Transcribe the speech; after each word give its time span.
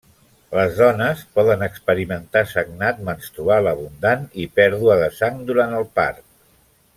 Les 0.59 0.71
dones 0.77 1.19
poden 1.39 1.65
experimentar 1.67 2.43
sagnat 2.53 3.03
menstrual 3.09 3.69
abundant 3.73 4.27
i 4.45 4.47
pèrdua 4.61 4.97
de 5.05 5.11
sang 5.21 5.39
durant 5.51 5.77
el 5.83 5.87
part. 6.01 6.27